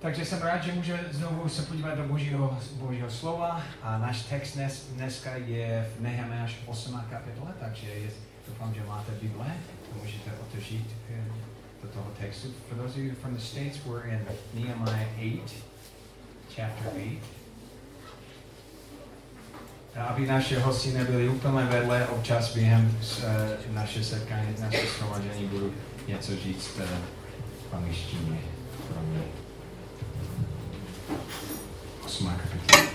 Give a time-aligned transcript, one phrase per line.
[0.00, 4.54] takže jsem rád, že můžeme znovu se podívat do božího, božího slova a náš text
[4.54, 7.00] dnes, dneska je v Nehemiáš 8.
[7.10, 8.10] kapitole, takže je,
[8.48, 9.46] doufám, že máte Bible
[10.02, 11.24] můžete otevřít eh,
[11.82, 12.48] do toho textu.
[12.68, 14.24] For those of you from the States, we're in
[14.54, 15.40] Nehemiah 8,
[16.56, 17.18] chapter 8.
[19.96, 25.74] Aby naše hosti nebyly úplně vedle, občas během uh, naše setkání, naše shromaždění budu
[26.08, 26.84] něco říct uh,
[27.70, 28.38] v angličtině
[28.88, 29.39] pro mě.
[32.10, 32.26] 8.
[32.26, 32.90] kapitola.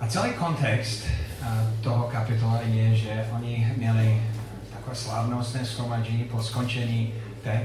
[0.00, 1.04] A celý kontext
[1.40, 1.46] uh,
[1.80, 4.22] toho kapitola je, že oni měli
[4.72, 7.14] takové slavnostné schromaždění po skončení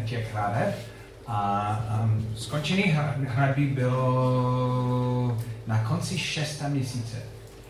[0.06, 0.76] těch hradeb.
[1.28, 2.84] A um, skončení
[3.28, 7.18] hradby bylo na konci šesta měsíce.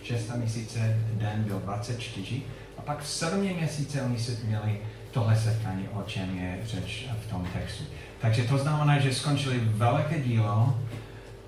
[0.03, 2.41] Šesta měsíce den byl 24
[2.77, 4.79] a pak v sedmém měsíce oni se měli
[5.11, 7.83] tohle setkání, o čem je řeč v tom textu.
[8.21, 10.75] Takže to znamená, že skončili velké dílo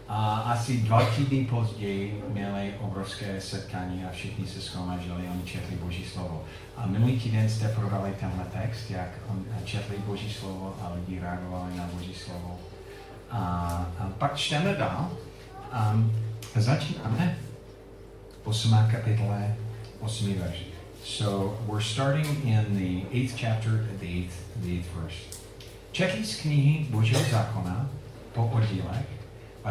[0.07, 6.05] a asi dva týdny později měli obrovské setkání a všichni se schromažili, oni četli Boží
[6.05, 6.43] slovo.
[6.77, 11.77] A minulý týden jste prodali tenhle text, jak on četli Boží slovo a lidi reagovali
[11.77, 12.59] na Boží slovo.
[13.31, 13.39] A,
[13.99, 15.11] a pak čteme dál.
[15.93, 16.15] Um,
[16.55, 17.37] začínáme
[18.43, 18.87] 8.
[18.91, 19.55] kapitole
[19.99, 20.33] 8.
[20.39, 20.70] verš.
[21.03, 25.17] So we're starting in the 8th chapter, the 8th, the 8th verse.
[26.23, 27.89] Z knihy Božího zákona
[28.33, 29.05] po oddílech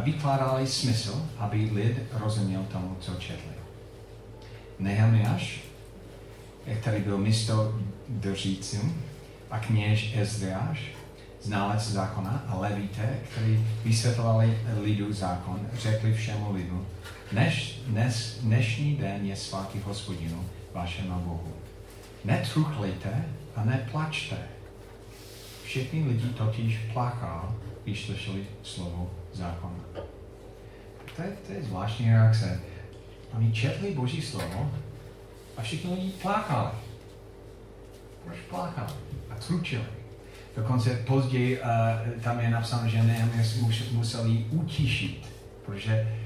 [0.02, 3.54] vykládali smysl, aby lid rozuměl tomu, co četli.
[4.78, 5.60] Nehemiáš,
[6.80, 7.74] který byl místo
[8.08, 9.02] držícím,
[9.50, 10.80] a kněž Ezriáš,
[11.42, 16.86] znalec zákona, a levíte, který vysvětlovali lidu zákon, řekli všemu lidu,
[17.32, 21.52] Dneš, dnes, dnešní den je svatý hospodinu, vašemu Bohu.
[22.24, 23.24] Netruchlejte
[23.56, 24.36] a neplačte.
[25.64, 27.54] Všichni lidi totiž plakal,
[27.84, 29.84] když slyšeli slovo zákona.
[31.16, 32.60] To je, to je zvláštní reakce.
[33.36, 34.70] Oni četli Boží slovo
[35.56, 36.70] a všichni lidi plakali.
[38.24, 38.92] Proč plakali?
[39.30, 39.84] A tručili.
[40.56, 41.66] Dokonce později uh,
[42.22, 43.56] tam je napsáno, že Nehemias
[43.92, 45.26] museli utišit,
[45.66, 46.16] protože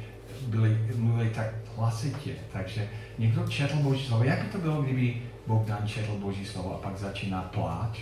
[0.47, 2.35] byli, mluvili tak hlasitě.
[2.53, 4.25] Takže někdo četl Boží slovo.
[4.25, 7.99] Jak by to bylo, kdyby Bogdan četl Boží slovo a pak začíná pláč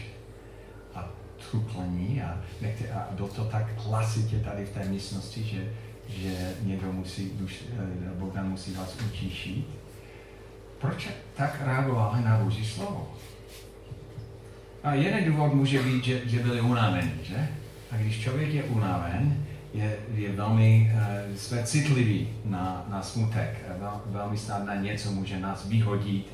[0.95, 1.09] a
[1.51, 5.73] truklení a, nechte, a bylo to tak hlasitě tady v té místnosti, že,
[6.09, 9.67] že někdo musí, duš, eh, Bogdan musí vás utišit.
[10.79, 13.13] Proč tak reagovali na Boží slovo?
[14.83, 17.49] A jeden důvod může být, že, že byli unavení, že?
[17.91, 23.65] A když člověk je unaven, je, je velmi, uh, jsme citliví na, na smutek.
[23.79, 26.27] Vel, velmi snadné něco může nás vyhodit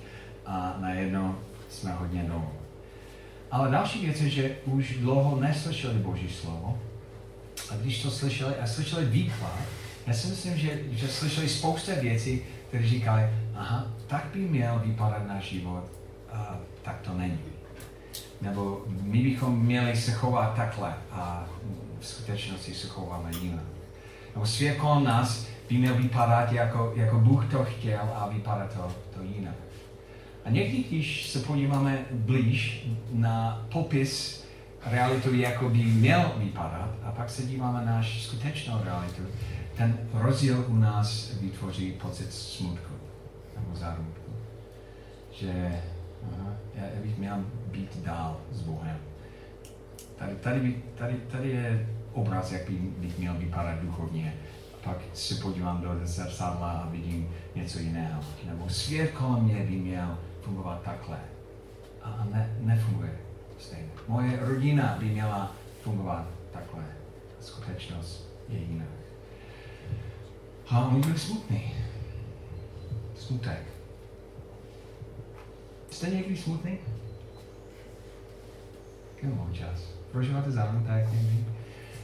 [0.47, 1.35] a najednou
[1.69, 2.49] jsme hodně dolů.
[3.51, 6.79] Ale další věc je, že už dlouho neslyšeli Boží slovo.
[7.71, 9.59] A když to slyšeli a slyšeli výklad,
[10.07, 13.23] já si myslím, že, že slyšeli spousta věcí, které říkali,
[13.55, 15.85] aha, tak by měl vypadat náš život,
[16.33, 17.39] a tak to není.
[18.41, 21.49] Nebo my bychom měli se chovat takhle a
[22.01, 23.65] v skutečnosti se chováme jinak.
[24.35, 28.93] Nebo svět kolem nás by měl vypadat jako, jako Bůh to chtěl a vypadá to,
[29.15, 29.55] to jinak.
[30.45, 34.45] A někdy, když se podíváme blíž na popis
[34.87, 39.23] realitu, jako by měl vypadat, a pak se díváme na náš skutečnou realitu,
[39.77, 42.95] ten rozdíl u nás vytvoří pocit smutku
[43.57, 44.33] nebo zármutku.
[45.33, 45.83] Že
[46.23, 48.97] aha, já bych měl být dál s Bohem.
[50.19, 54.35] Tady, tady, tady, tady je obraz, jak by, bych měl vypadat duchovně.
[54.85, 58.23] Pak se podívám do zrcadla a vidím něco jiného.
[58.45, 61.19] Nebo svět kolem mě by měl fungovat takhle.
[62.03, 63.19] A ne, nefunguje
[63.59, 63.89] stejně.
[64.09, 65.53] Moje rodina by měla
[65.83, 66.85] fungovat takhle.
[67.41, 68.85] Skutečnost je jiná.
[70.69, 71.75] A oni byli smutný.
[73.17, 73.63] Smutek.
[75.91, 76.79] Jste někdy smutný?
[79.21, 81.45] Come čas prožíváte zámutek někdy.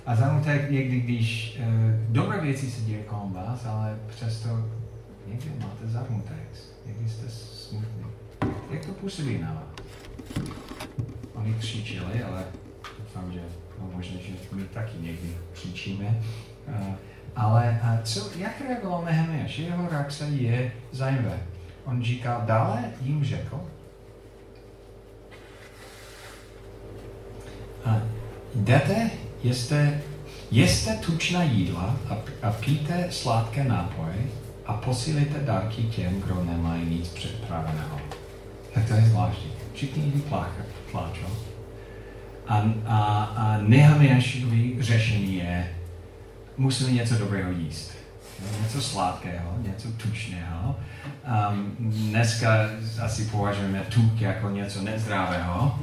[0.07, 1.67] A zámutek někdy, když uh,
[2.09, 4.49] dobré věci se dějí kolem vás, ale přesto
[5.27, 6.49] někdy máte zámutek.
[6.87, 8.05] Někdy jste smutný.
[8.71, 9.87] Jak to působí na vás?
[11.35, 12.45] Oni křičeli, ale
[12.99, 13.41] doufám, že
[13.81, 16.21] no, možná, že my taky někdy křičíme.
[16.69, 16.95] Uh,
[17.37, 19.59] ale a co, jak reagoval Nehemiáš?
[19.59, 21.39] Jeho reakce je zajímavé.
[21.85, 23.61] On říká, dále jim řekl,
[28.55, 29.11] jdete,
[29.43, 30.01] jeste,
[30.51, 34.17] jeste tučná jídla a, a píte sladké nápoje
[34.67, 38.01] a posílíte dárky těm, kdo nemají nic připraveného.
[38.75, 39.51] Tak to je zvláštní.
[39.75, 40.23] Všichni lidi
[40.91, 41.37] pláčou.
[42.49, 45.75] A, a, a Nehemiášovi řešení je,
[46.57, 47.93] musíme něco dobrého jíst.
[48.63, 50.77] Něco sladkého, něco tučného.
[51.51, 52.49] Um, dneska
[53.03, 55.79] asi považujeme tuk jako něco nezdravého,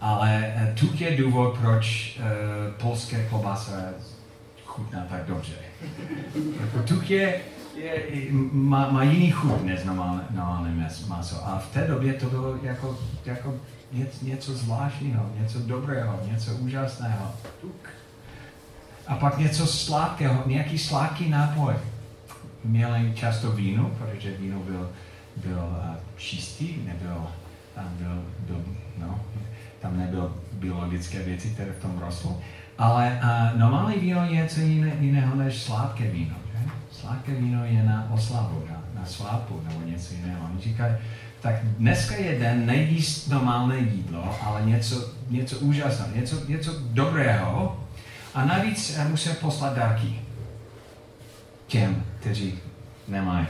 [0.00, 2.24] ale eh, tuk je důvod, proč uh,
[2.72, 3.72] polské klobasa
[4.64, 5.52] chutná tak dobře.
[6.60, 7.40] Jako tuk je,
[7.76, 11.46] je, má, má jiný chuť než normálné maso.
[11.46, 13.54] A v té době to bylo jako, jako
[14.22, 17.34] něco zvláštního, něco dobrého, něco úžasného.
[17.60, 17.88] Tuk.
[19.06, 21.74] A pak něco sladkého, nějaký sladký nápoj.
[22.64, 24.90] Měli často víno, protože víno byl,
[25.36, 27.26] byl uh, čistý, nebyl,
[27.76, 28.64] byl, byl,
[28.98, 29.20] no,
[29.84, 32.30] tam nebyl biologické věci, které v tom rostly.
[32.78, 36.34] Ale uh, normální víno je něco jiné, jiného než sladké víno.
[36.52, 36.70] Že?
[36.90, 40.48] Sladké víno je na oslavu, na, na svápu nebo něco jiného.
[40.52, 40.94] Oni říkají,
[41.40, 47.80] tak dneska je den nejíst normálné jídlo, ale něco, něco úžasného, něco, něco dobrého.
[48.34, 48.98] A navíc
[49.28, 50.20] uh, poslat dárky
[51.66, 52.58] těm, kteří
[53.08, 53.46] nemají.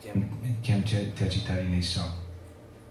[0.00, 0.28] Těm,
[0.62, 0.82] těm
[1.14, 2.23] kteří tady nejsou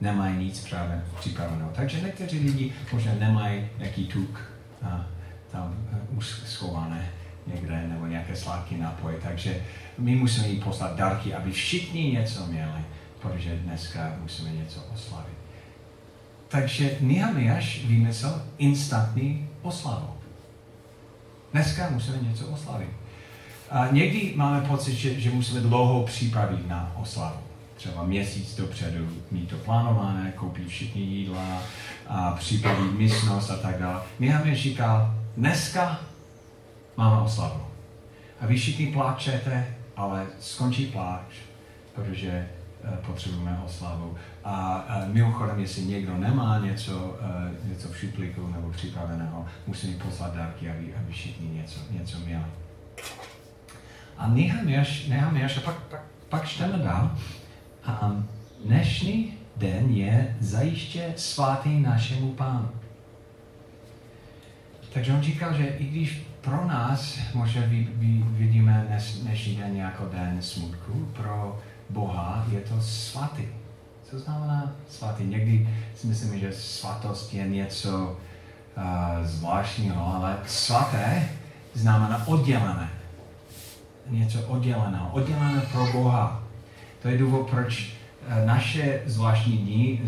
[0.04, 1.72] nemají nic právě připraveného.
[1.76, 4.42] Takže někteří lidi možná nemají nějaký tuk
[4.84, 5.06] a,
[5.52, 5.76] tam
[6.12, 7.10] uh, schované
[7.48, 9.18] někde nebo nějaké sladké nápoje.
[9.24, 9.62] Takže
[9.98, 12.82] my musíme jim poslat dárky, aby všichni něco měli,
[13.22, 15.38] protože dneska musíme něco oslavit.
[16.48, 20.10] Takže Nehemiáš vymyslel instantní oslavu.
[21.52, 22.90] Dneska musíme něco oslavit.
[23.72, 27.43] A někdy máme pocit, že, že musíme dlouho připravit na oslavu
[27.84, 31.62] třeba měsíc dopředu mít to plánované, koupit všichni jídla,
[32.08, 34.02] a připravit místnost a tak dále.
[34.20, 36.00] Mihaměl říkal, dneska
[36.98, 37.66] máme oslavu.
[38.42, 41.24] A vy všichni pláčete, ale skončí pláč,
[41.96, 42.48] protože
[42.84, 44.18] uh, potřebujeme oslavu.
[44.44, 50.36] A uh, mimochodem, jestli někdo nemá něco, uh, něco v šuplíku nebo připraveného, musí poslat
[50.36, 52.46] dárky, aby, aby všichni něco, něco měli.
[54.18, 57.18] A Nehemiáš, a pak, pak, pak čteme dál,
[57.86, 58.12] a
[58.66, 62.70] dnešní den je zajiště svatý našemu pánu.
[64.94, 69.76] Takže on říkal, že i když pro nás možná vy, vy, vidíme dnes, dnešní den
[69.76, 71.60] jako den smutku, pro
[71.90, 73.44] Boha je to svatý.
[74.10, 75.24] Co znamená svatý?
[75.24, 78.18] Někdy si myslím, že svatost je něco
[78.78, 78.84] uh,
[79.26, 81.30] zvláštního, ale svaté
[81.74, 82.90] znamená oddělené.
[84.10, 85.10] Něco odděleného.
[85.12, 86.43] Oddělené pro Boha.
[87.04, 87.94] To je důvod, proč
[88.28, 90.02] eh, naše zvláštní dny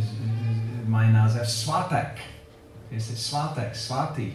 [0.86, 2.20] mají název svátek.
[2.92, 4.32] Jestli svátek, svatý.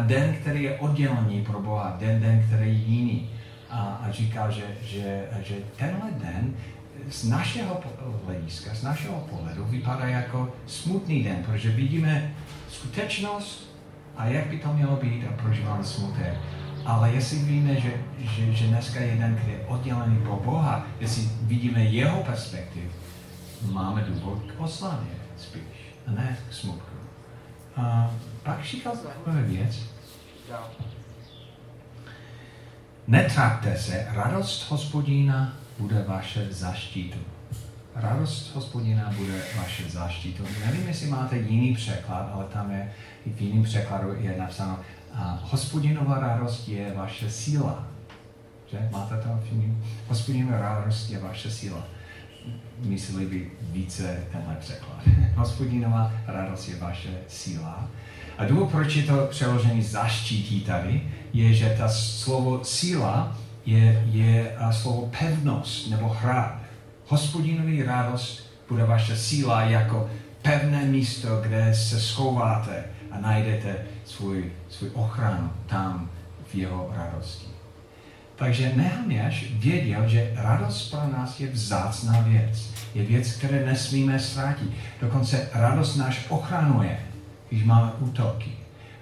[0.00, 3.30] Den, který je oddělený pro Boha, den, den, který je jiný.
[3.70, 6.54] A, a říká, že, že, že tenhle den
[7.10, 7.80] z našeho
[8.26, 12.34] hlediska, z našeho pohledu vypadá jako smutný den, protože vidíme
[12.70, 13.76] skutečnost
[14.16, 16.34] a jak by to mělo být a prožíváme smutek.
[16.86, 21.22] Ale jestli víme, že, že, že dneska je den, který je oddělený pro Boha, jestli
[21.42, 22.92] vidíme jeho perspektiv,
[23.62, 25.62] máme důvod k oslavě spíš,
[26.06, 26.96] a ne k smutku.
[27.76, 28.10] A
[28.42, 29.82] pak říkal zajímavé věc.
[33.06, 37.18] Netrápte se, radost hospodína bude vaše zaštitu.
[37.94, 40.44] Radost hospodina bude vaše zaštitu.
[40.66, 42.92] Nevím, jestli máte jiný překlad, ale tam je,
[43.26, 44.78] v jiném překladu je napsáno
[45.16, 47.86] a hospodinová radost je vaše síla.
[48.70, 48.88] Že?
[48.92, 49.74] Máte to v
[50.08, 51.82] Hospodinová radost je vaše síla.
[52.78, 55.00] Mysleli by více tenhle překlad.
[55.34, 57.88] Hospodinová radost je vaše síla.
[58.38, 64.56] A důvod, proč je to přeložený zaštítí tady, je, že ta slovo síla je, je
[64.70, 66.58] slovo pevnost nebo hrad.
[67.06, 70.10] Hospodinový radost bude vaše síla jako
[70.42, 72.84] pevné místo, kde se schováte
[73.16, 76.10] a najdete svůj, svůj ochranu tam
[76.46, 77.46] v jeho radosti.
[78.36, 82.70] Takže Nehemiáš věděl, že radost pro nás je vzácná věc.
[82.94, 84.70] Je věc, které nesmíme ztratit.
[85.00, 86.98] Dokonce radost náš ochranuje,
[87.48, 88.50] když máme útoky.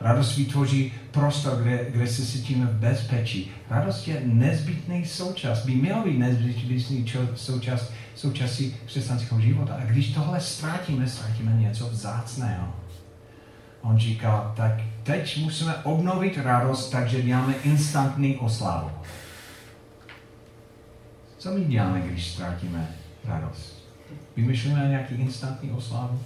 [0.01, 3.51] Radost vytvoří prostor, kde, kde se cítíme v bezpečí.
[3.71, 9.75] Radost je nezbytný součást, by měl být nezbytný součást součástí křesťanského života.
[9.75, 12.84] A když tohle ztratíme, ztratíme něco vzácného.
[13.85, 14.73] On říká, tak
[15.03, 18.91] teď musíme obnovit radost, takže děláme instantní oslavu.
[21.39, 22.89] Co my děláme, když ztratíme
[23.25, 23.85] radost?
[24.37, 26.21] Vymyšlíme nějaký instantní oslavu?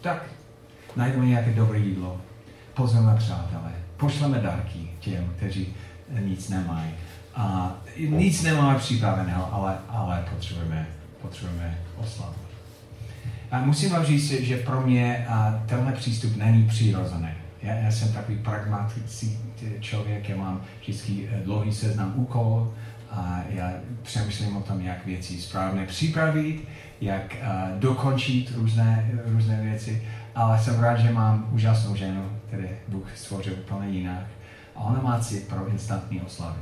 [0.00, 0.24] Tak,
[0.96, 2.20] najdeme nějaké dobré jídlo,
[2.74, 5.74] pozveme přátelé, pošleme dárky těm, kteří
[6.20, 6.90] nic nemají.
[7.34, 10.88] A nic nemáme připraveného, ale, ale potřebujeme,
[11.22, 12.49] potřebujeme oslavu.
[13.50, 15.26] A musím vám říct, že pro mě
[15.66, 17.28] tenhle přístup není přirozený.
[17.62, 19.38] Já, já jsem takový pragmatický
[19.80, 22.74] člověk, já mám vždycky eh, dlouhý seznam úkol
[23.10, 26.68] a já přemýšlím o tom, jak věci správně připravit,
[27.00, 30.02] jak uh, dokončit různé, různé věci,
[30.34, 34.26] ale jsem rád, že mám úžasnou ženu, kterou Bůh stvořil úplně jinak
[34.76, 36.60] a ona má cit pro instantní oslavy.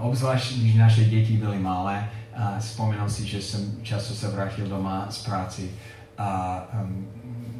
[0.00, 5.06] Obzvlášť, když naše děti byly malé, a vzpomínám si, že jsem často se vrátil doma
[5.10, 5.70] z práci
[6.18, 7.08] a um,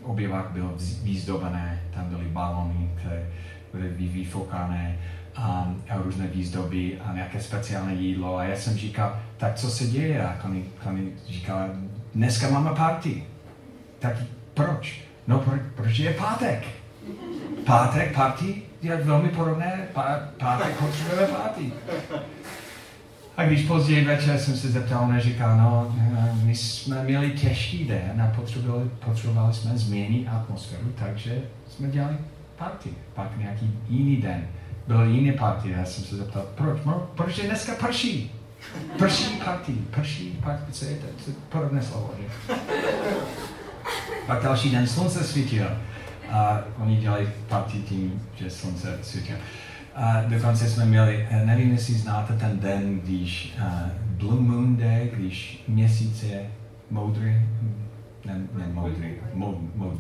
[0.03, 3.27] oběvák byl výzdobené, tam byly balony, které
[3.73, 4.99] byly vyfokané
[5.37, 8.37] a, a různé výzdoby a nějaké speciální jídlo.
[8.37, 10.27] A já jsem říkal, tak co se děje?
[10.27, 11.69] A Kony, Kony říkala,
[12.15, 13.25] dneska máme party.
[13.99, 14.17] Tak
[14.55, 15.01] proč?
[15.27, 16.65] No, pro, protože je pátek.
[17.67, 19.89] Pátek, party je velmi podobné.
[19.93, 21.73] Pá, pátek potřebujeme party.
[23.37, 25.97] A když později večer jsem se zeptal, ona říká, no,
[26.45, 32.17] my jsme měli těžký den a potřebovali, potřebovali jsme změnit atmosféru, takže jsme dělali
[32.57, 32.91] party.
[33.15, 34.49] Pak nějaký jiný den
[34.87, 35.71] byl jiný party.
[35.71, 36.79] Já jsem se zeptal, proč?
[36.85, 38.35] No, protože dneska prší.
[38.99, 39.73] Prší party.
[39.91, 41.07] Prší party, co je to?
[41.07, 42.55] je podobné slovo, že?
[44.27, 45.69] Pak další den slunce svítilo.
[46.31, 49.39] A oni dělají party tím, že slunce svítilo.
[49.95, 55.11] A dokonce jsme měli, eh, nevím, jestli znáte ten den, když uh, Blue Moon Day,
[55.15, 56.51] když měsíc je
[56.91, 57.35] moudrý,
[58.25, 59.95] ne, ne moudrý, mod, mod,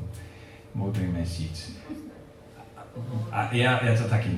[0.75, 1.80] moudrý měsíc.
[3.32, 4.30] A já, já to taky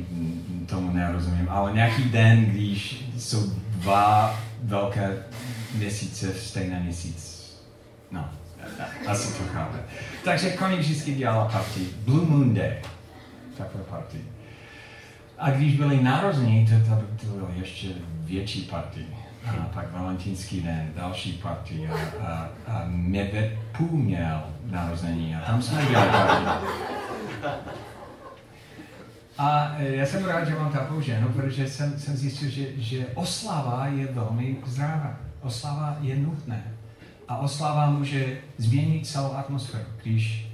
[0.66, 5.22] tomu nerozumím, ale nějaký den, když jsou dva velké
[5.74, 7.42] měsíce v stejné měsíc.
[8.10, 8.28] No,
[9.06, 9.78] asi to chápe.
[10.24, 11.80] Takže koník vždycky dělala party.
[12.04, 12.72] Blue Moon Day.
[13.58, 14.18] Takové party.
[15.42, 17.88] A když byly narození, to, to, to bylo ještě
[18.24, 19.00] větší party.
[19.46, 21.88] A pak valentínský den, další party.
[21.88, 26.46] A, a, a medvěd půl měl narození a tam jsme dělali party.
[29.38, 33.06] A e, já jsem rád, že mám takovou ženu, protože jsem, jsem zjistil, že, že
[33.14, 35.16] oslava je velmi zdravá.
[35.40, 36.64] Oslava je nutné.
[37.28, 39.84] A oslava může změnit celou atmosféru.
[40.02, 40.51] Když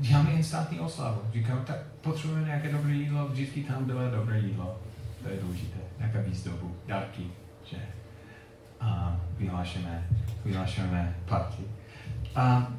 [0.00, 4.80] děláme instantní oslavu, říkám, tak potřebujeme nějaké dobré jídlo, vždycky tam bylo dobré jídlo.
[5.22, 5.78] To je důležité.
[5.98, 7.22] Nějaká výzdobu, dárky,
[7.70, 7.76] že?
[8.80, 10.06] A vyhlášeme,
[10.44, 11.62] vyhlášeme party.
[12.34, 12.72] A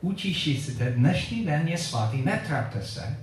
[0.00, 3.18] učíš se, dnešní den je svatý, netrapte se,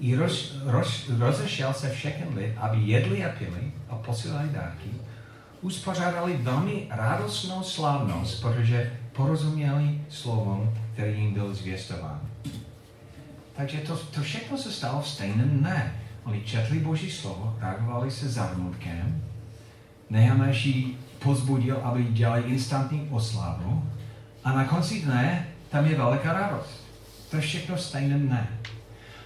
[0.00, 4.90] i roz, roz, rozešel se všechny lid, aby jedli a pili a posílali dárky.
[5.60, 12.20] Uspořádali velmi radostnou slavnost, protože porozuměli slovům, který jim byl zvěstován.
[13.56, 16.00] Takže to, to všechno se stalo v stejném dne.
[16.24, 19.22] Oni četli Boží slovo, reagovali se zarmutkem,
[20.10, 23.84] Nehameši pozbudil, aby dělali instantní oslavu
[24.44, 26.84] a na konci dne tam je velká radost.
[27.30, 28.48] To je všechno v stejném dne.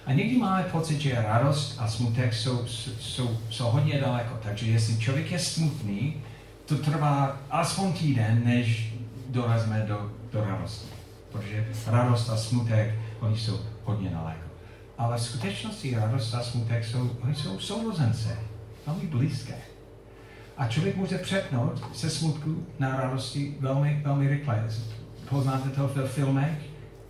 [0.05, 2.67] A někdy máme pocit, že radost a smutek jsou,
[2.99, 4.39] jsou, jsou hodně daleko.
[4.43, 6.21] Takže jestli člověk je smutný,
[6.65, 8.93] to trvá aspoň týden, než
[9.29, 10.98] dorazíme do, do radosti.
[11.31, 14.49] Protože radost a smutek, oni jsou hodně daleko.
[14.97, 18.39] Ale v skutečnosti radost a smutek jsou, oni jsou sourozence,
[18.87, 19.55] velmi blízké.
[20.57, 24.67] A člověk může přepnout se smutku na radosti velmi, velmi rychle.
[25.29, 26.59] Poznáte to ve filmech,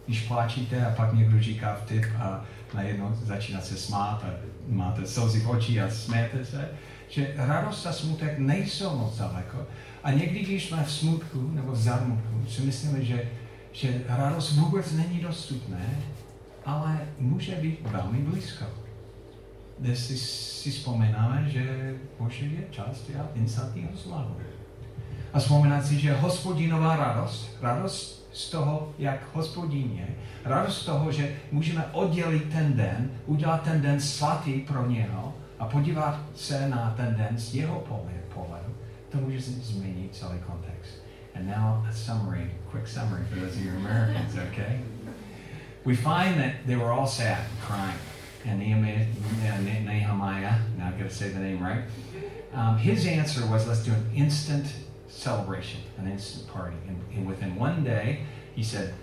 [0.06, 4.30] když pláčíte a pak někdo říká vtip a najednou začíná se smát a
[4.68, 6.70] máte slzy v očí a smějete se,
[7.10, 9.58] že radost a smutek nejsou moc daleko.
[10.04, 13.30] A někdy, když jsme v smutku nebo v zarmutku, si myslíme, že,
[13.72, 15.96] že radost vůbec není dostupné,
[16.66, 18.66] ale může být velmi blízko.
[19.80, 24.36] Dnes si, si vzpomínáme, že Bože je čas dělat instantního slavu.
[25.34, 30.08] A vzpomínat si, že hospodinová radost, radost z toho, jak hospodin je,
[30.46, 35.66] radost z toho, že můžeme oddělit ten den, udělat ten den svatý pro něho a
[35.66, 37.80] podívat se na ten den z jeho
[38.34, 38.76] pohledu,
[39.10, 41.09] to může změnit celý kontext.
[41.40, 44.82] And now a summary, quick summary for those of you Americans, okay?
[45.86, 47.98] We find that they were all sad, and crying.
[48.46, 51.84] And Nehemiah, not got to say the name right,
[52.54, 54.66] um, his answer was let's do an instant
[55.08, 56.76] celebration, an instant party.
[56.90, 58.94] And, and within one day, he said,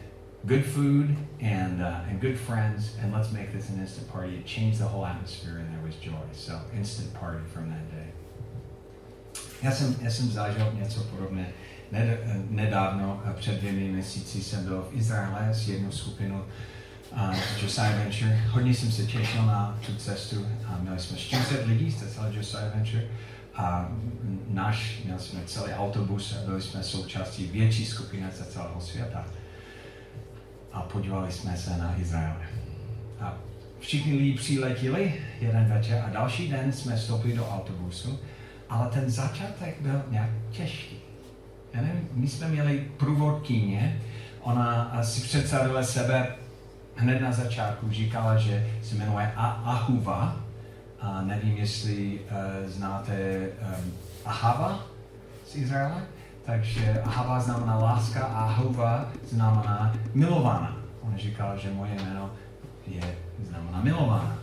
[0.45, 4.37] good food and, uh, and good friends, and let's make this an instant party.
[4.37, 6.13] It changed the whole atmosphere, and there was joy.
[6.33, 8.09] So, instant party from that day.
[11.93, 16.45] Ned, nedávno, před dvěmi měsíci, jsem byl v Izraele s jednou skupinou
[17.13, 18.41] uh, Josiah Venture.
[18.51, 20.47] Hodně jsem se těšil na tu cestu.
[20.67, 23.05] A měli jsme 40 lidí z celé Josiah Venture.
[23.55, 23.89] a
[24.49, 29.25] náš, měli jsme celý autobus a byli jsme součástí větší skupiny ze celého světa.
[30.73, 32.37] A podívali jsme se na Izrael.
[33.21, 33.35] A
[33.79, 38.19] všichni lidi přiletěli jeden večer a další den jsme vstoupili do autobusu,
[38.69, 41.06] ale ten začátek byl nějak těžký.
[41.77, 44.01] Já nevím, my jsme měli průvodkyně,
[44.41, 46.35] ona si představila sebe
[46.95, 50.37] hned na začátku, říkala, že se jmenuje Ahuva,
[51.01, 53.93] a nevím, jestli uh, znáte um,
[54.25, 54.87] Ahava
[55.47, 56.03] z Izraele.
[56.45, 60.77] Takže Ahava znamená láska a Ahuva znamená milovaná.
[61.01, 62.31] On říkal, že moje jméno
[62.87, 63.17] je,
[63.49, 64.39] znamená milovaná.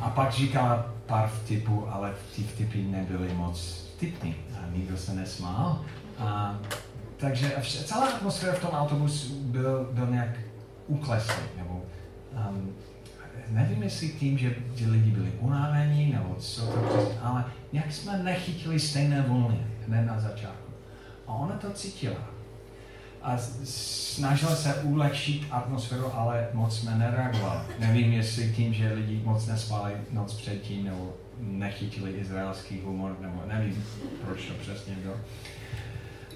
[0.00, 4.34] A pak říká pár vtipů, ale ty vtipy nebyly moc vtipný.
[4.54, 5.84] A nikdo se nesmál.
[6.20, 6.58] A,
[7.16, 7.52] takže
[7.84, 10.30] celá atmosféra v tom autobusu byl, byl nějak
[10.86, 11.82] ukleslý, nebo
[12.50, 12.74] um,
[13.48, 18.18] nevím, jestli tím, že ti lidi byli unavení, nebo co to přesně, ale nějak jsme
[18.22, 20.72] nechytili stejné vlny hned na začátku.
[21.26, 22.16] A ona to cítila.
[23.22, 27.60] A snažila se ulehčit atmosféru, ale moc jsme nereagovali.
[27.78, 33.84] Nevím, jestli tím, že lidi moc nespali noc předtím, nebo nechytili izraelský humor, nebo nevím,
[34.24, 35.14] proč to přesně bylo.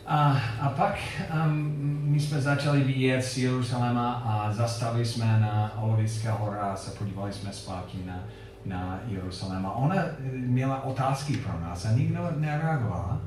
[0.07, 0.99] A, a pak
[1.45, 1.73] um,
[2.05, 7.33] my jsme začali vyjet z Jeruzaléma a zastavili jsme na Olivické hora a se podívali
[7.33, 8.25] jsme zpátky na,
[8.65, 9.67] na Jeruzalém.
[9.67, 13.21] A ona eh, měla otázky pro nás a nikdo nereagoval.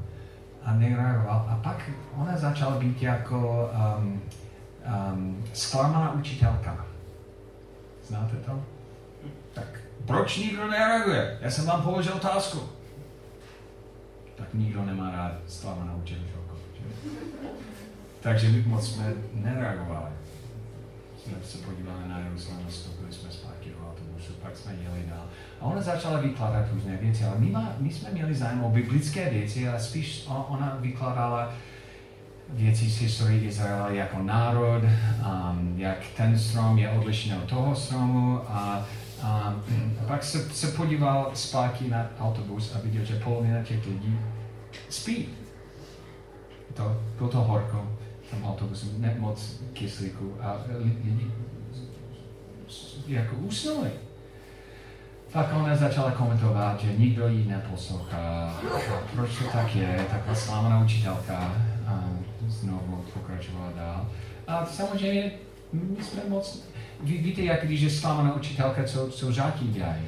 [0.64, 1.48] A nereagoval.
[1.50, 3.70] A pak ona začala být jako
[4.00, 4.22] um,
[5.14, 6.86] um, zklamaná učitelka.
[8.08, 8.64] Znáte to?
[9.54, 11.38] Tak proč nikdo nereaguje?
[11.42, 12.60] Já jsem vám položil otázku.
[14.36, 16.37] Tak nikdo nemá rád zklamanou učitelku.
[18.22, 20.12] Takže my moc jsme nereagovali.
[21.24, 25.26] Jsme se podívali na Jeruzalém, vstoupili jsme zpátky do autobusu, pak jsme jeli dál.
[25.62, 29.30] A ona začala vykládat různé věci, ale my, má, my jsme měli zájem o biblické
[29.30, 31.54] věci, ale spíš ona vykládala
[32.50, 38.42] věci z historie Izraela jako národ, um, jak ten strom je odlišný od toho stromu
[38.48, 38.86] a
[39.24, 39.54] a
[40.08, 44.20] pak se, se podíval zpátky na autobus a viděl, že polovina těch lidí
[44.90, 45.30] spí
[46.78, 47.88] to, bylo to horko,
[48.32, 51.32] tam autobusu, ne moc kyslíku a lidi
[53.08, 53.90] jako usnuli.
[55.32, 58.54] Tak ona začala komentovat, že nikdo jí neposlouchá,
[59.16, 61.56] proč to tak je, taková slámaná učitelka
[61.88, 62.10] a
[62.48, 64.10] znovu pokračovala dál.
[64.48, 65.32] A samozřejmě
[65.74, 66.64] my jsme moc,
[67.04, 70.06] ví, víte, jak když je slámaná učitelka, co, co žáky dělají.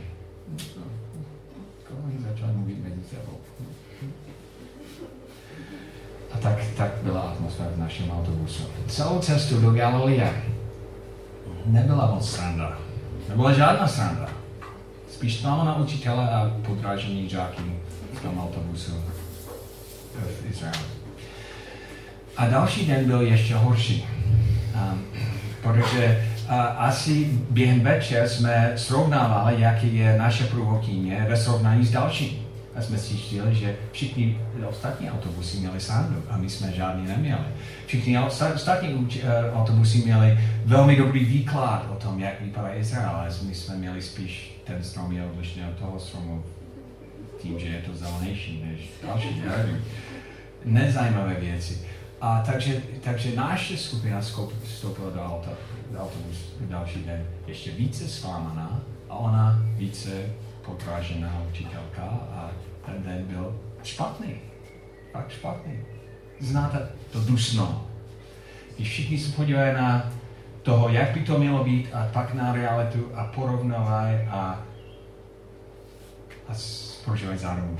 [2.05, 3.37] Oni začali mluvit mezi sebou
[6.59, 8.63] tak, tak byla atmosféra v našem autobusu.
[8.87, 10.33] Celou cestu do Galileje
[11.65, 12.77] nebyla moc sranda.
[13.29, 14.29] Nebyla žádná sranda.
[15.11, 17.61] Spíš tam na učitele a podrážení žáky
[18.13, 18.91] v tom autobusu
[20.15, 20.79] v Izraeli.
[22.37, 24.07] A další den byl ještě horší,
[24.75, 25.01] um,
[25.63, 32.38] protože uh, asi během večer jsme srovnávali, jaký je naše průvodkyně ve srovnání s dalším
[32.79, 37.45] a jsme zjistili, že všichni ostatní autobusy měli sandu a my jsme žádný neměli.
[37.85, 38.19] Všichni
[38.55, 43.75] ostatní eh, autobusy měli velmi dobrý výklad o tom, jak vypadá Izrael, ale my jsme
[43.75, 46.43] měli spíš ten strom je odlišný od toho stromu
[47.41, 49.85] tím, že je to zelenější než další, nevím.
[50.65, 51.87] Nezajímavé věci.
[52.21, 54.21] A takže, takže naše skupina
[54.63, 55.51] vstoupila do auta,
[55.91, 56.11] do
[56.61, 60.09] další den ještě více zklamaná a ona více
[60.65, 62.51] podrážená učitelka a
[62.85, 64.35] ten den byl špatný.
[65.11, 65.73] Fakt špatný.
[66.39, 67.87] Znáte to dusno.
[68.75, 70.11] Když všichni se podívají na
[70.61, 74.65] toho, jak by to mělo být a pak na realitu a porovnávají a,
[76.47, 76.53] a
[77.05, 77.77] prožívají zároveň.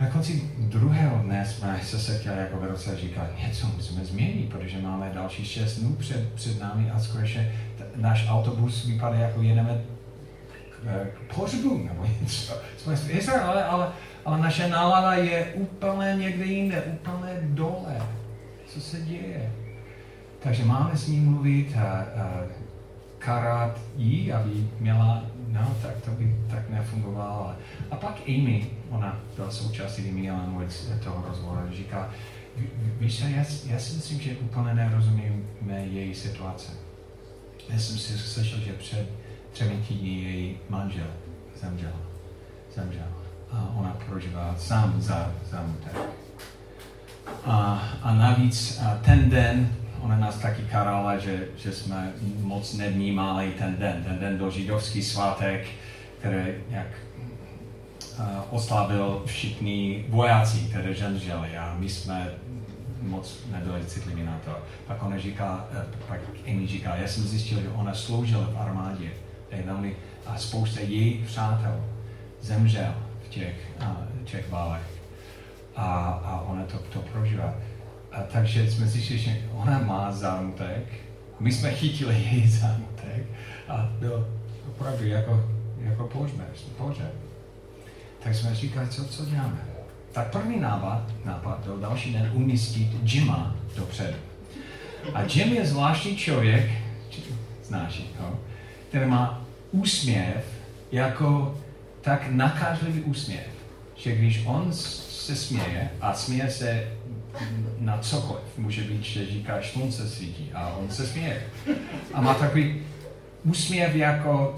[0.00, 4.78] Na konci druhého dne jsme se setkali jako vedoucí a říkali, něco musíme změnit, protože
[4.78, 7.52] máme další šest dnů před, před námi a skutečně
[7.96, 9.80] náš autobus vypadá jako jedeme
[11.34, 12.54] pohřbu nebo něco.
[12.76, 13.92] Jsme v Izraeli, ale,
[14.24, 18.02] ale naše nálada je úplně někde jinde, úplně dole.
[18.66, 19.52] Co se děje?
[20.42, 22.42] Takže máme s ním mluvit a, a
[23.18, 27.54] karat jí, aby měla, no, tak to by tak nefungovalo.
[27.90, 30.30] A pak Amy, ona byla součástí Amy
[31.04, 32.10] toho rozhovoru, říká,
[33.00, 36.72] víš já, já si myslím, že úplně nerozumíme její situace.
[37.68, 39.06] Já jsem si slyšel, že před
[39.64, 41.06] týdny její manžel
[41.60, 41.92] zemřel.
[42.74, 43.06] zemřel.
[43.52, 45.96] A ona prožívá sám za zamutek.
[47.44, 53.54] A, a navíc a ten den, ona nás taky karala, že, že jsme moc nevnímali
[53.58, 54.04] ten den.
[54.04, 55.66] Ten den byl židovský svátek,
[56.18, 56.86] který jak
[58.50, 62.30] oslavil všichni vojáci, které zemřeli a my jsme
[63.02, 64.56] moc nebyli citliví na to.
[64.86, 69.10] Pak ona říká, uh, pak Amy říká, já jsem zjistil, že ona sloužila v armádě.
[70.26, 71.84] A spousta jejich přátel
[72.40, 72.94] zemřel
[73.26, 74.82] v těch, uh, těch válech.
[75.76, 75.86] A,
[76.24, 77.54] a ona to, to prožívá.
[78.12, 80.84] A takže jsme zjistili, že ona má zámutek.
[81.40, 83.26] My jsme chytili její zámutek
[83.68, 84.28] a byl
[84.68, 85.44] opravdu jako,
[85.78, 86.40] jako pohřeb.
[86.78, 87.14] pohřeb.
[88.22, 89.58] Tak jsme říkali, co, co děláme.
[90.12, 94.16] Tak první nápad, nápad byl další den umístit Jima dopředu.
[95.14, 96.70] A Jim je zvláštní člověk,
[97.64, 98.38] znáš ho,
[98.88, 99.45] který má
[99.76, 100.44] úsměv
[100.92, 101.58] jako
[102.00, 103.46] tak nakážlivý úsměv,
[103.96, 106.88] že když on se směje a směje se
[107.78, 108.44] na cokoliv.
[108.58, 111.42] Může být, že říká, slunce svítí a on se směje.
[112.14, 112.82] A má takový
[113.44, 114.56] úsměv jako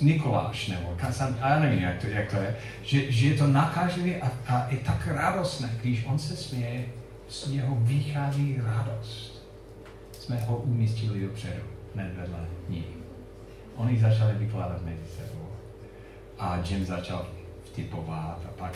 [0.00, 3.46] Nikoláš nebo Kasan, a já nevím, jak to, jak to je, že, že je to
[3.46, 6.84] nakážlivý a, a je tak radostné, když on se směje,
[7.28, 9.46] z něho vychází radost.
[10.20, 11.62] Jsme ho umístili dopředu,
[11.94, 12.95] hned vedle ní.
[13.76, 15.48] Oni začali vykládat mezi sebou.
[16.38, 17.26] A Jim začal
[17.64, 18.72] vtipovat a pak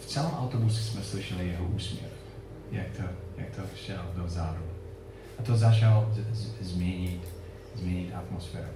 [0.00, 2.10] v celém autobuse jsme slyšeli jeho úsměv,
[2.72, 3.02] jak to,
[3.36, 4.62] jak to šel dozadu.
[5.38, 7.22] A to začalo z, z, změnit,
[7.74, 8.68] změnit atmosféru.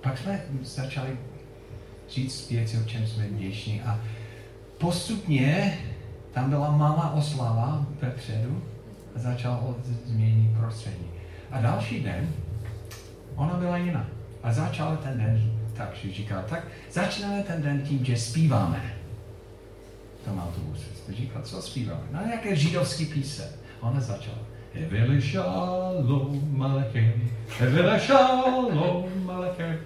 [0.00, 1.18] Pak jsme začali
[2.10, 4.00] říct věci, o čem jsme vděční a
[4.78, 5.78] postupně
[6.32, 8.62] tam byla malá oslava vepředu
[9.16, 9.60] a začala
[10.04, 11.10] změnit prostředí.
[11.50, 12.28] A další den
[13.36, 14.17] ona byla jiná.
[14.42, 18.98] A začala ten den tak, že říkala, tak začneme ten den tím, že zpíváme
[20.28, 20.84] tom autobuse.
[20.94, 22.02] Jste říkal, co zpíváme?
[22.10, 23.52] No nějaké židovský píse.
[23.80, 24.38] Ona začala.
[24.74, 27.12] Evele shalom alechem,
[27.60, 29.78] evele shalom alechem.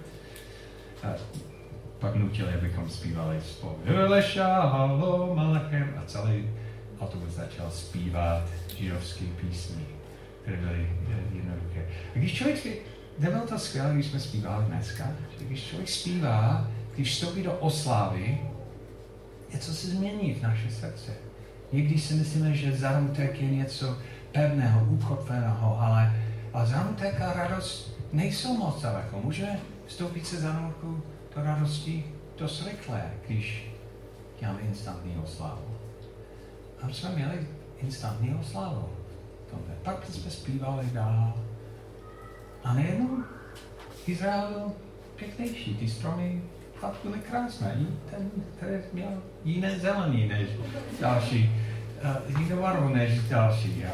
[1.03, 1.07] A
[1.99, 3.77] pak nutili, abychom zpívali spolu.
[3.85, 5.93] Evele shalom alechem.
[5.97, 6.49] A celý
[6.99, 8.43] autobus začal zpívat
[8.77, 9.83] židovské písmy,
[10.41, 10.89] které byly
[11.33, 11.87] jednoduché.
[12.15, 12.75] A když člověk zpívá,
[13.19, 18.41] nebylo to skvělé, když jsme zpívali dneska, že když člověk zpívá, když vstoupí do oslavy,
[19.53, 21.11] něco se změní v naše srdce.
[21.71, 23.97] Někdy si myslíme, že zámutek je něco
[24.31, 26.13] pevného, ukotveného, ale,
[26.53, 29.21] ale zámutek a radost nejsou moc daleko.
[29.23, 31.03] Můžeme vstoupit se zámutku
[31.35, 32.05] do radosti
[32.37, 33.71] dost rychle, když
[34.39, 35.65] děláme instantní oslavu.
[36.81, 37.47] A jsme měli
[37.81, 38.89] instantní oslavu.
[39.83, 41.33] Pak jsme zpívali dál.
[42.63, 43.25] A nejenom
[44.07, 44.71] Izrael
[45.15, 46.41] pěknější, ty stromy
[46.79, 47.77] fakt byly krásné.
[48.09, 50.49] Ten, který měl jiné zelený než
[50.99, 51.51] další,
[52.29, 53.79] uh, jinou barvu než další.
[53.79, 53.91] Ja.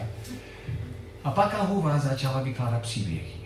[1.23, 3.39] A pak Ahuva začala vykládat příběhy.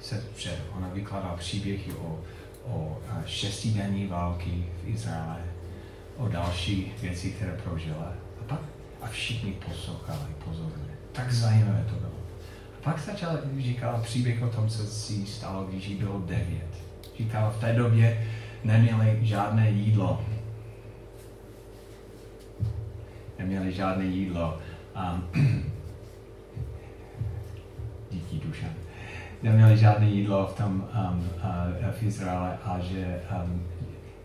[0.00, 2.20] Se před, ona vykládala příběhy o,
[2.64, 5.44] o šestidenní války v Izraele,
[6.16, 8.12] o další věci, které prožila.
[8.40, 8.60] A pak
[9.02, 10.98] a všichni poslouchali pozorně.
[11.12, 12.17] Tak zajímavé to bylo.
[12.88, 16.68] A pak začala říkala příběh o tom, co si stalo, když jí bylo devět.
[17.18, 18.26] Říkala, v té době
[18.64, 20.24] neměli žádné jídlo.
[23.38, 24.58] Neměli žádné jídlo.
[24.96, 25.24] Um,
[28.10, 28.74] díky dušem.
[29.42, 33.62] Neměli žádné jídlo v tom um, uh, v Izraele a že, um,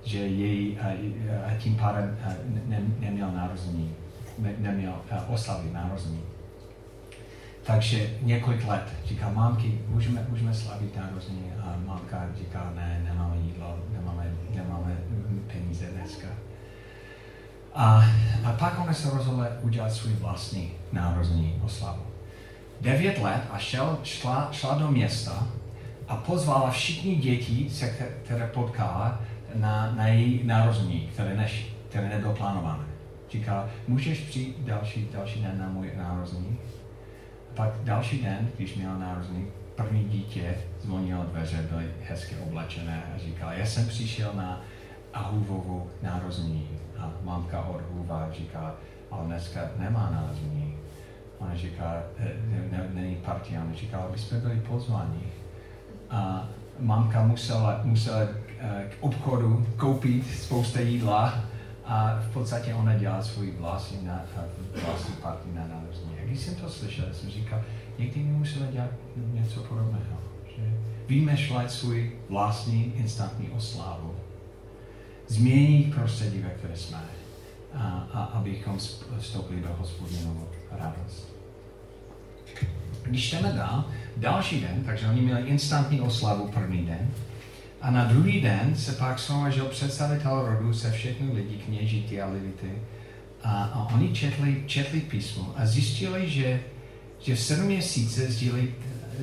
[0.04, 2.34] že jej uh, uh, tím pádem uh,
[2.69, 3.95] ne, neměl narození,
[4.39, 6.33] ne, neměl uh, oslavy narození.
[7.63, 11.52] Takže několik let říká, mámky, můžeme, můžeme slavit narození.
[11.62, 14.97] A mámka říká, ne, nemáme jídlo, nemáme, nemáme
[15.54, 16.28] peníze dneska.
[17.76, 18.04] A,
[18.43, 22.02] a pak ona se rozhodla udělat svůj vlastní narození oslavu.
[22.82, 25.47] Devět let a šel, šla, šla do města
[26.08, 27.89] a pozvala všichni děti, se,
[28.23, 29.21] které potkala
[29.56, 32.84] na, na její narození, které, než, které nebylo plánované.
[33.32, 36.58] Říká, můžeš přijít další, další den na můj narození?
[37.55, 43.51] Pak další den, když měl narozený, první dítě zvonilo dveře, byly hezky oblečené a říkal,
[43.53, 44.61] já jsem přišel na
[45.13, 46.69] Ahuvovu narození.
[46.97, 48.75] A mamka od Huva říká,
[49.11, 50.77] ale dneska nemá narození.
[51.39, 52.03] Ona říká,
[52.71, 55.23] ne, není party, ona říká, aby jsme byli pozváni.
[56.09, 58.27] A mamka musela, musela e,
[58.89, 61.39] k obchodu koupit spousta jídla
[61.85, 64.09] a v podstatě ona dělá svůj vlastní,
[64.85, 67.62] vlastní party na narození když jsem to slyšel, jsem říkal,
[68.00, 68.89] někdy my musíme dělat
[69.34, 70.17] něco podobného.
[70.56, 70.74] Že
[71.08, 74.15] vymešlet svůj vlastní instantní oslavu.
[75.28, 77.02] Změnit prostředí, ve které jsme.
[77.74, 78.78] A, a abychom
[79.19, 81.34] vstoupili do hospodinovu radost.
[83.04, 83.86] Když jdeme dál,
[84.17, 87.12] další den, takže oni měli instantní oslavu první den,
[87.82, 92.72] A na druhý den se pak shromažil představitel rodu se všechny lidi, kněžíty a levity.
[93.43, 96.60] A, a oni četli, četli písmo a zjistili, že,
[97.19, 98.67] že v sedm měsíce sdílí,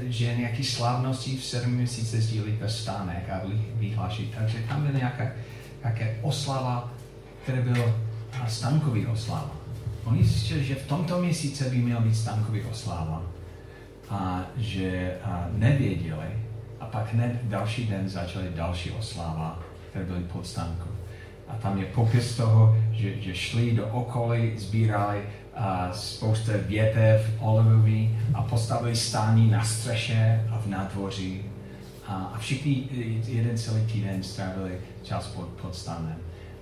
[0.07, 3.41] že nějaký slavnosti v sedm měsíce sdílí ve stánek a
[3.75, 4.35] vyhláší.
[4.39, 5.31] Takže tam byl nějaká,
[5.85, 6.93] nějaká oslava,
[7.43, 7.95] která byla
[8.49, 9.51] stankový oslava.
[10.05, 13.23] Oni zjistili, že v tomto měsíce by měl být stankový oslava
[14.11, 16.27] a že a nevěděli,
[16.81, 20.90] a pak hned další den začaly další osláva, které byly pod stánku.
[21.51, 25.23] A tam je popis toho, že, že šli do okolí, sbírali
[25.57, 31.43] a spousta větev olivový a postavili stání na střeše a v nádvoří.
[32.07, 32.89] A, a všichni
[33.27, 36.17] jeden celý týden strávili čas pod, pod stánem.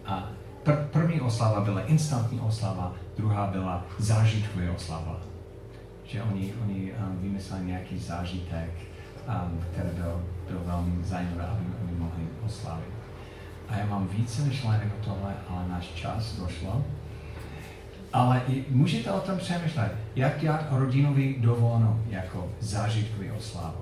[0.07, 0.31] A
[0.65, 5.21] pr- první oslava byla instantní oslava, druhá byla zážitková oslava.
[6.05, 8.71] Že oni, oni um, vymysleli nějaký zážitek,
[9.29, 12.98] um, který byl, byl velmi zajímavý, aby, aby mohli oslavit.
[13.69, 16.85] A já mám více myšlenek o tohle, ale náš čas došlo.
[18.13, 23.81] Ale i můžete o tom přemýšlet, jak dělat rodinový dovolenou jako zážitkový oslavu.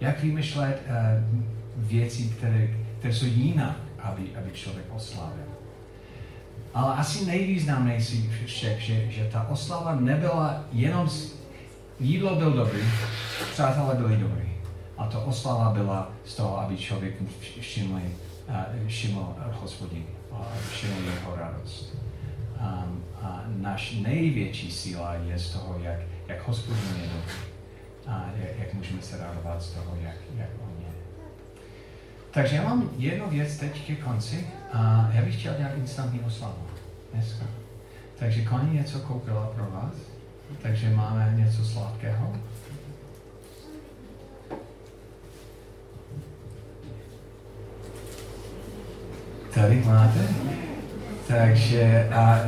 [0.00, 1.40] Jak vymýšlet uh,
[1.76, 5.44] věci, které, které jsou jinak, aby, aby člověk oslavil.
[6.74, 11.08] Ale asi nejvýznamnější však, že, že ta oslava nebyla jenom,
[12.00, 12.80] jídlo byl dobrý,
[13.52, 14.50] přátelé byli dobrý.
[14.98, 17.14] A to oslava byla z toho, aby člověk
[17.60, 18.00] všiml,
[18.86, 20.04] všiml hospodin,
[20.70, 21.96] všiml jeho radost.
[22.60, 27.34] Um, a náš největší síla je z toho, jak, jak hospodin je dobrý.
[28.06, 30.92] A jak, jak můžeme se radovat z toho, jak, jak on je.
[32.30, 36.66] Takže já mám jednu věc teď ke konci a já bych chtěl dělat instantní oslavu
[37.14, 37.44] dneska.
[38.18, 39.94] Takže Connie něco koupila pro vás,
[40.62, 42.36] takže máme něco sladkého.
[49.54, 50.28] Tady máte.
[51.28, 52.40] Takže a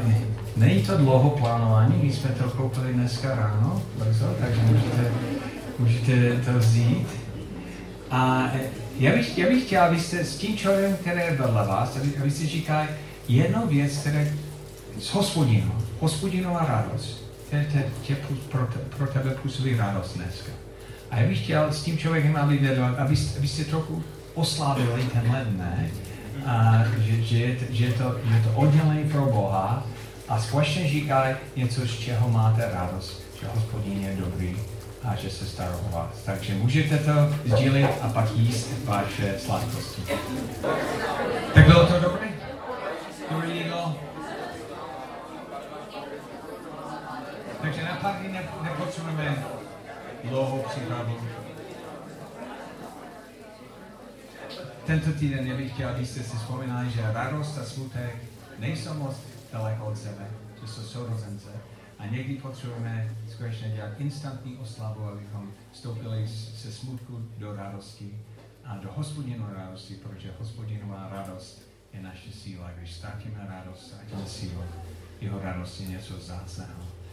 [0.56, 5.12] není to dlouho plánování, my jsme to koupili dneska ráno, brzo, takže můžete,
[5.78, 7.06] můžete to vzít.
[8.10, 8.50] A
[8.98, 12.46] já bych, já bych chtěl, abyste s tím člověkem, který je vedle vás, aby, abyste
[12.46, 12.88] říkali
[13.28, 14.20] jednu věc, která
[15.00, 18.16] s hospodinou, hospodinová radost, tě, tě, tě
[18.48, 20.52] pro, te, pro tebe působí radost dneska.
[21.10, 24.02] A já bych chtěl s tím člověkem, aby vedl, abyste, abyste trochu
[24.34, 25.90] oslávili tenhle dne,
[26.46, 29.86] a že, že, je, že, je to, že je to oddělení pro Boha
[30.28, 34.56] a společně říkají něco, z čeho máte radost, že hospodin je dobrý
[35.04, 36.22] a že se stará o vás.
[36.26, 37.12] Takže můžete to
[37.44, 40.02] sdílit a pak jíst vaše sladkosti.
[41.54, 42.28] Tak bylo to dobré?
[43.30, 43.96] Dobré jídlo?
[47.62, 49.44] Takže na ne, nepotřebujeme
[50.24, 51.16] dlouhou přípravu.
[54.86, 58.16] Tento týden já bych chtěl, abyste si vzpomínali, že radost a smutek
[58.58, 59.16] nejsou moc
[59.52, 61.48] daleko od sebe, že jsou sourozence.
[61.98, 68.18] A někdy potřebujeme skutečně dělat instantní oslavu, abychom vstoupili se smutku do radosti
[68.64, 72.70] a do hospodinové radosti, protože hospodinová radost je naše síla.
[72.78, 74.62] Když ztratíme radost, ztratíme sílu.
[75.20, 76.91] Jeho radost je něco zácného.